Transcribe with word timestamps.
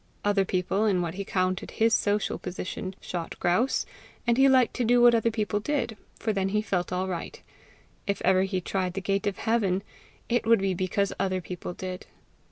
Other 0.25 0.45
people, 0.45 0.85
in 0.85 1.03
what 1.03 1.13
he 1.13 1.23
counted 1.23 1.69
his 1.77 1.93
social 1.93 2.39
position, 2.39 2.95
shot 3.01 3.39
grouse, 3.39 3.85
and 4.25 4.35
he 4.35 4.49
liked 4.49 4.73
to 4.77 4.83
do 4.83 4.99
what 4.99 5.13
other 5.13 5.29
people 5.29 5.59
did, 5.59 5.95
for 6.17 6.33
then 6.33 6.49
he 6.49 6.63
felt 6.63 6.91
all 6.91 7.07
right: 7.07 7.39
if 8.07 8.19
ever 8.23 8.41
he 8.41 8.61
tried 8.61 8.93
the 8.95 8.99
gate 9.01 9.27
of 9.27 9.37
heaven, 9.37 9.83
it 10.27 10.47
would 10.47 10.57
be 10.57 10.73
because 10.73 11.13
other 11.19 11.39
people 11.39 11.75
did. 11.75 12.07